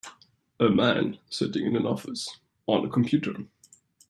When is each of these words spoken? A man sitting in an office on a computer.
A 0.59 0.67
man 0.67 1.19
sitting 1.29 1.63
in 1.67 1.75
an 1.75 1.85
office 1.85 2.39
on 2.65 2.83
a 2.83 2.89
computer. 2.89 3.35